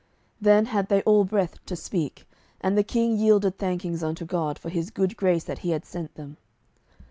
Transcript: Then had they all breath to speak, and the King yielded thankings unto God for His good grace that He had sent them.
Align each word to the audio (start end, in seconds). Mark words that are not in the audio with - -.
Then 0.41 0.65
had 0.65 0.89
they 0.89 1.03
all 1.03 1.25
breath 1.25 1.63
to 1.67 1.75
speak, 1.75 2.27
and 2.59 2.75
the 2.75 2.83
King 2.83 3.17
yielded 3.17 3.59
thankings 3.59 4.01
unto 4.01 4.25
God 4.25 4.57
for 4.57 4.69
His 4.69 4.89
good 4.89 5.15
grace 5.15 5.43
that 5.43 5.59
He 5.59 5.69
had 5.69 5.85
sent 5.85 6.15
them. 6.15 6.37